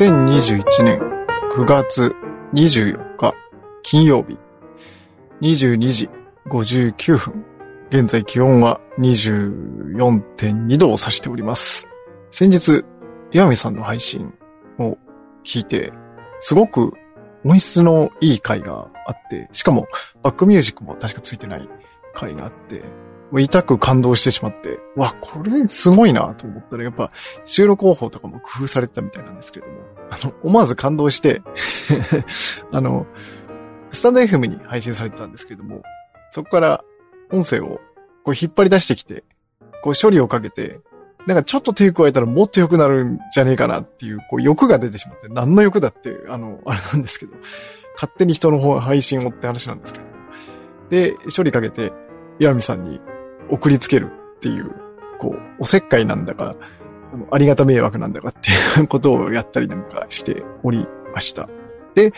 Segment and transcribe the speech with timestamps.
[0.00, 0.98] 2021年
[1.54, 2.16] 9月
[2.54, 3.34] 24日
[3.82, 4.38] 金曜日
[5.42, 6.08] 22時
[6.46, 7.44] 59分。
[7.90, 11.86] 現在気温は24.2度を指しております。
[12.30, 12.82] 先日、
[13.30, 14.32] 岩見さんの配信
[14.78, 14.96] を
[15.44, 15.92] 聞いて、
[16.38, 16.94] すごく
[17.44, 19.86] 音質のいい回があって、しかも
[20.22, 21.68] バックミュージックも確かついてない
[22.14, 22.82] 回があって、
[23.38, 27.12] 痛く感動してしまって、わ、これすごいなと思ったら、やっぱ
[27.44, 29.78] 収録方法とかも工夫されてたみたいなんですけれども、
[30.10, 31.42] あの、思わず感動して、
[32.72, 33.06] あの、
[33.92, 35.82] スタンド FM に配信されてたんですけれども、
[36.32, 36.84] そこから
[37.30, 37.80] 音声を
[38.24, 39.24] こう引っ張り出してきて、
[39.82, 40.80] こう処理をかけて、
[41.26, 47.32] なんかちょっと手加えたらもっと良くなるんじゃねえかなっていう、こう欲が出てしまって、何の欲だって、あの、あれなんですけど、
[47.94, 50.04] 勝手に人の方配信をって話なんですけど。
[50.88, 51.92] で、処理かけて、
[52.38, 53.00] 岩見さんに
[53.50, 54.74] 送りつけるっていう、
[55.18, 56.56] こう、おせっかいなんだか、
[57.12, 61.48] あのありがた迷惑なんだかっていうことをやったりなんかしておりました。
[61.94, 62.12] で、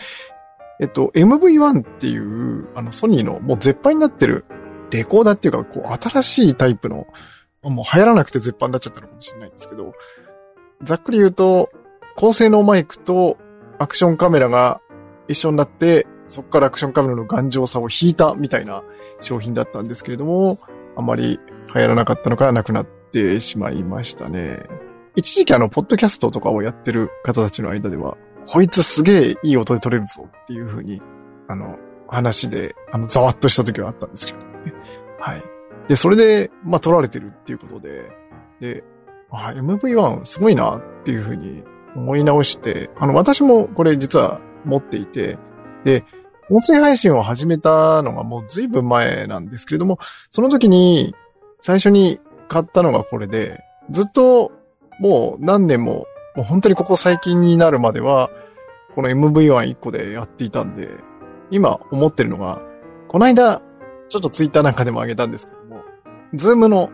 [0.79, 4.45] えっと、MV1 っていう、あの、ソニーのもう絶版になってる
[4.91, 7.07] レコーダーっていうか、こう、新しいタイプの、
[7.63, 9.93] もう流行らなくて絶版になっちゃったのかもしれないんですけど、
[10.83, 11.69] ざっくり言うと、
[12.15, 13.37] 高性能マイクと
[13.79, 14.81] アクションカメラが
[15.27, 18.83] 一緒になって、そこからアクションカメラの頑丈さを引いたみたいな
[19.19, 20.59] 商品だったんですけれども、
[20.95, 21.39] あまり
[21.73, 24.63] 流行らなかったのからなくなってしまいましたね。
[25.15, 31.01] 一時期あの、ポッドキャストとかをやってる方たちの間では、こいつすげえいい音で撮れるぞっていう風に、
[31.47, 31.77] あの、
[32.07, 34.45] 話で、あの、ざわっとした時はあったんですけどね。
[35.19, 35.43] はい。
[35.87, 38.09] で、それで、まあ、撮られてるっていうことで、
[38.59, 38.83] で、
[39.31, 41.63] あ、MV1 すごいなっていう風に
[41.95, 45.37] 思い直して、あの、私もこれ実は持っていて、
[45.83, 46.05] で、
[46.53, 49.97] 音声配信を始めたのがもう随分前なんですけれども、
[50.29, 51.15] その時に
[51.59, 54.51] 最初に買ったのがこれで、ずっと
[54.99, 58.29] もう何年も、もう本当にここ最近になるまでは、
[58.93, 60.89] この MV1 1個でやっていたんで、
[61.49, 62.61] 今思ってるのが、
[63.07, 63.63] この間、
[64.09, 65.83] ちょっとツイッターなんかでも上げたんですけども、
[66.35, 66.91] Zoom の、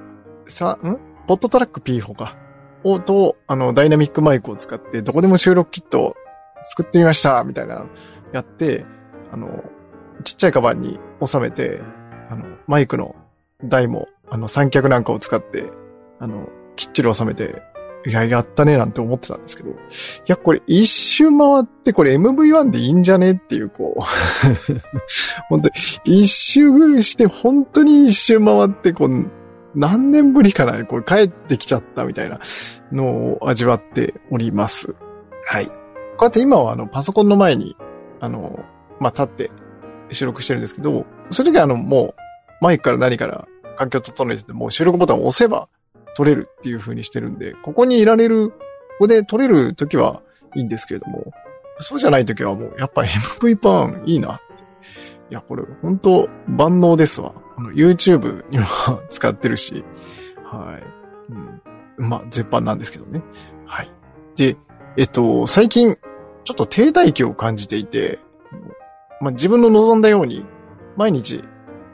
[0.48, 0.98] さ、ん？
[1.28, 2.38] PodTrak P4 か。
[2.86, 6.16] を、と、あの、ダイナミックマイクを使って、どこでも収録キットを
[6.64, 7.86] 作ってみましたみたいな、
[8.32, 8.86] やって、
[9.32, 9.64] あの、
[10.24, 11.82] ちっちゃいカバンに収めて、
[12.30, 13.16] あの、マイクの
[13.64, 15.72] 台も、あの、三脚なんかを使って、
[16.20, 17.62] あの、きっちり収めて、
[18.06, 19.74] いや、やったね、なんて思ってたんですけど、い
[20.26, 24.02] や、これ一周回って、これ MV1 でいいんじゃねっていう、こう、
[25.50, 29.32] 本当に、一周して、本当に一周回って、こう、
[29.76, 32.40] 何年ぶりかな、これ帰ってきちゃったみたいな
[32.92, 34.96] のを味わっております。
[35.46, 35.68] はい。
[35.68, 35.74] こ
[36.22, 37.76] うやって今はあの、パソコンの前に、
[38.20, 38.60] あの、
[39.00, 39.52] まあ、立って
[40.12, 42.22] 収録してるんですけど、それがあの、もう、
[42.62, 45.70] マイクから何から環境整えてて、もう収録ボタンを押せば
[46.16, 48.56] 撮れるっていう風にしてるんで、ここにいられる、こ
[49.00, 50.22] こで撮れるときは
[50.56, 51.32] いいんですけれども、
[51.80, 54.44] そうじゃないときはもう、やっぱ MV パンいいなって。
[55.32, 57.34] いや、これ本当万能ですわ。
[57.58, 59.86] あの、YouTube には使ってるし、
[60.44, 61.32] はい。
[62.00, 62.10] うん。
[62.10, 63.22] まあ、絶版なんですけどね。
[63.66, 63.92] はい。
[64.36, 64.58] で、
[64.98, 65.96] えっと、最近、
[66.44, 68.20] ちょっと停滞期を感じていて、
[69.22, 70.46] まあ、自分の望んだように、
[70.96, 71.44] 毎日、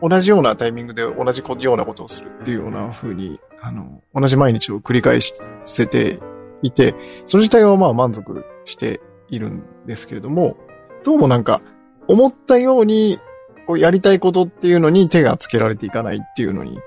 [0.02, 6.20] 同じようなタイミングで同じようなことをするっていうような風に、あの、同じ毎日を繰り返せて
[6.62, 10.58] いて、それ自体はまあ満足しているんですけれども、
[11.04, 11.62] どうもなんか、
[12.08, 13.20] 思ったように、
[13.66, 16.78] こうやりたいことっていうのに手がつけられていかないっていうのに、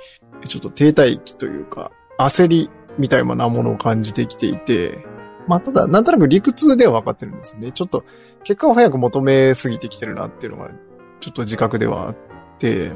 [0.44, 5.04] ちょっと停滞期というか、焦りみたいなものを感じてきていて、
[5.48, 7.72] まあ、ただ、なんとなく理屈では分かってるんですね。
[7.72, 8.04] ちょっと、
[8.44, 10.70] 結果を早く求めすぎてきてるなっていうのが、
[11.20, 12.16] ちょっと自覚ではあっ
[12.58, 12.92] て、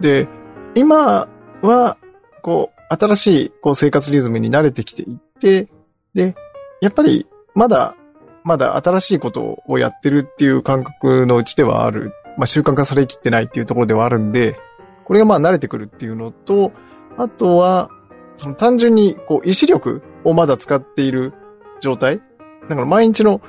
[0.00, 0.28] で、
[0.74, 1.28] 今
[1.62, 1.96] は、
[2.42, 5.68] こう、新しい、こう、生活リズムに慣れてきていって、
[6.14, 6.36] で、
[6.82, 7.96] やっぱり、まだ、
[8.44, 12.12] まだ新しいことをやってるっていう感覚のうちではある。
[12.36, 14.56] まあ、習慣化されきってないっていうところではあるんで、
[15.04, 16.72] これがまあ慣れてくるっていうのと、
[17.16, 17.88] あとは、
[18.36, 21.32] その単純に、こう、意志力をまだ使っている
[21.80, 22.20] 状態？
[22.68, 23.40] だから毎日の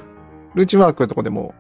[0.56, 1.54] ルーチンワークとかでも、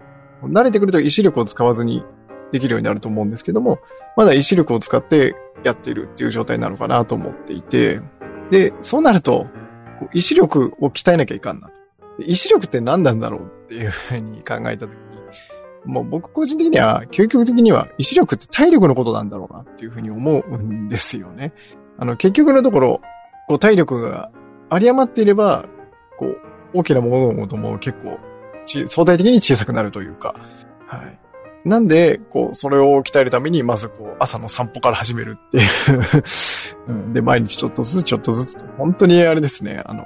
[0.43, 2.03] 慣れてくると意志力を使わずに
[2.51, 3.79] できるようになると思うんですけども、
[4.15, 7.99] まだ意志力を使ってやっているっていう状態なのかなと思っていて、
[8.51, 9.47] で、そうなると、
[10.13, 11.71] 意志力を鍛えなきゃいかんな。
[12.19, 14.95] 意志力って何なんだろうっていうふうに考えたときに、
[15.85, 21.53] もう僕個人的には、究極的には意志力って体力のことなんだろうなっていうふうに思うんですよね。
[21.97, 23.01] あの、結局のところ、
[23.47, 24.31] こう体力が
[24.71, 25.65] 有り余っていれば、
[26.75, 28.19] 大きな物事も結構
[28.65, 30.35] ち、相対的に小さくなるというか、
[30.87, 31.19] はい。
[31.67, 35.61] なんで、こう、それを鍛えるために、まずこう、朝の散歩から始めるってい
[36.87, 37.13] うん。
[37.13, 40.03] で、毎日ちょっとずつちょっとずつと、本当にあれですね、あの、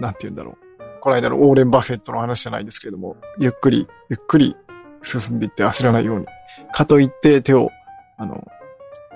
[0.00, 0.56] なんて言うんだろう。
[1.00, 4.56] この間のオーレン・バフェットの話じゃないですけれども、ゆっくり、ゆっくり
[5.02, 6.26] 進んでいって焦らないように。
[6.72, 7.70] かといって手を、
[8.16, 8.44] あの、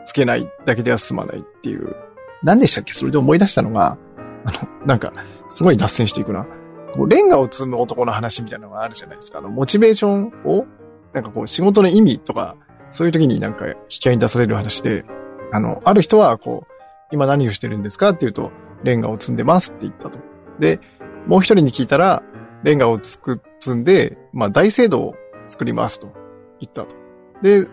[0.06, 1.96] つけないだけでは済まないっていう。
[2.44, 2.92] 何でしたっけ？
[2.92, 3.98] それで思い出したのが、
[4.44, 5.12] あの、なんか、
[5.48, 6.46] すごい脱線していくな。
[6.94, 9.38] こう、レンガを積む男の話みたいなのがあるじゃないですか。
[9.38, 10.66] あの、モチベーションを、
[11.12, 12.56] なんかこう、仕事の意味とか、
[12.90, 15.04] そういう時になんか引き合いに出される話で、
[15.52, 16.72] あの、ある人はこう、
[17.12, 18.50] 今何をしてるんですかって言うと、
[18.82, 20.18] レンガを積んでますって言ったと。
[20.58, 20.80] で、
[21.26, 22.22] もう一人に聞いたら、
[22.62, 23.40] レンガを、積
[23.74, 25.14] んで、まあ大聖堂を
[25.48, 26.12] 作りますと
[26.60, 26.96] 言ったと。
[27.42, 27.66] で、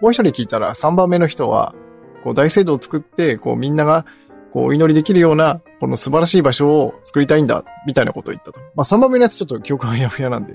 [0.00, 1.74] もう一人聞いたら、三番目の人は、
[2.22, 4.06] こう大聖堂を作って、こうみんなが、
[4.54, 8.60] こうお祈りできるような、この素晴らしい場所を作りたいんだ、みたいなことを言ったと。
[8.76, 10.54] まあ三番目のやつちょっと記憶がやふやなんで、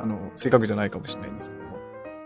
[0.00, 1.76] あの、正確じゃないかもしれないんですけども。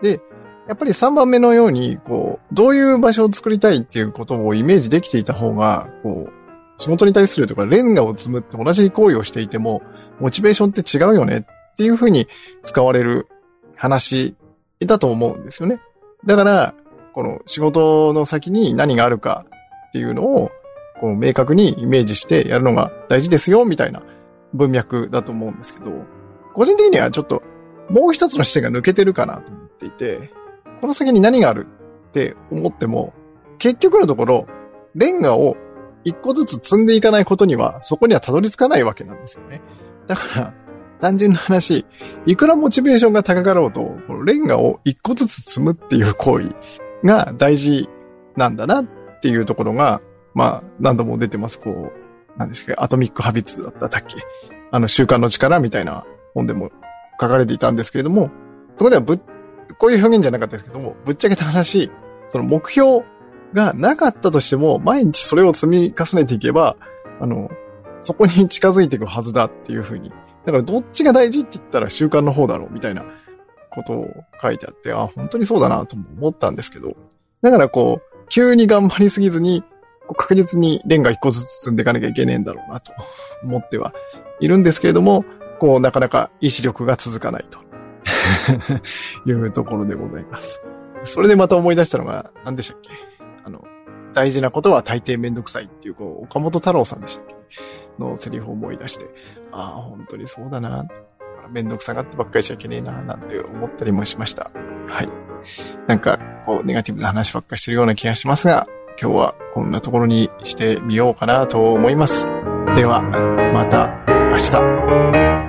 [0.03, 0.21] で、
[0.69, 9.83] やっぱり3番目のように、こう、どういう場所を作りたいっていうことをイメージできていた方が、こう、仕事に対するとか、レンガを積むって同じ行為をしていても、
[10.21, 12.27] モチベーションって違うよねっていうふうに
[12.63, 13.29] 使われる
[13.75, 14.35] 話
[14.81, 15.81] だと思うんですよね。
[16.27, 16.75] だから、
[17.15, 19.47] この仕事の先に何があるか
[19.89, 20.51] っていうのを、
[21.01, 24.03] こう明確にイメージしてやるのが大事ですよ、みたいな
[24.55, 25.91] 文脈だと思うんですけど、
[26.55, 27.43] 個人的にはちょっと
[27.89, 30.31] もう一つの視点が抜けてるかなと思っていて、
[30.81, 31.67] この先に何がある
[32.09, 33.13] って思っても、
[33.59, 34.47] 結局のところ、
[34.95, 35.57] レンガを
[36.05, 39.61] 一個ずつ積んでいかないことには、そこにはたどり着かないわけなんですよね。
[40.07, 40.55] だから、
[41.01, 41.85] 単純な話、
[42.25, 46.55] いくらモチベーションが高かろうと、このレンガを一個ずつ積むっていう行為
[47.05, 47.89] が大事
[48.37, 48.87] なんだなっ
[49.21, 50.01] ていうところが、
[50.37, 51.59] まあ、何度も出てます。
[51.59, 54.17] こう、なんですか、アトミックハビッツだったっけ
[54.71, 56.05] あの、習慣の力みたいな
[56.35, 56.71] 本でも
[57.21, 58.31] 書かれていたんですけれども、
[58.77, 59.21] そこではぶっ
[59.79, 61.91] こういう表現じゃなかったですけども、ぶっちゃけた話、
[62.29, 63.05] その目標
[63.53, 66.77] がなかったとしても、毎日それを積み重ねていけば、
[67.21, 67.51] あの、
[68.01, 70.11] そこに近づいていくはずだっていうふうに。
[70.45, 73.05] だからどっちが大事って言ったら習慣の方だろうみたいな
[73.71, 74.09] ことを
[74.41, 76.97] 書いてあって、あ、本当にそうだなとも思ったんですけど。
[77.43, 79.65] だからこう、急に頑張りすぎずに、
[80.15, 82.93] 確実にレンガ一個ずつ積んでいかなきゃいけねえんだろうなと
[83.43, 83.93] 思っては
[84.41, 85.25] いるんですけれども、
[85.59, 87.59] こう、なかなか意志力が続かないと。
[89.27, 90.61] いうところでございます。
[91.05, 92.91] それでまた思い出したのが、何でしたっけ？
[93.45, 93.65] あの、
[94.13, 97.35] 大事なことは大抵めんどくさいっていう、こう、岡本太郎さんでしたっけ？
[97.99, 99.07] のセリフを思い出して、
[99.53, 100.87] ああ、本当にそうだな。
[101.51, 104.51] めんどくさがってばっかりしちゃいけねえな、なんて思ったりもしました。
[104.89, 105.09] はい。
[105.87, 108.67] なんか、こう、ネガティブな話ばっかりしてるような気がしますが、
[109.01, 112.27] 今日はこんなところにしてみようかなと思います。
[112.75, 113.03] では、
[113.53, 113.89] また
[114.31, 115.46] 明日。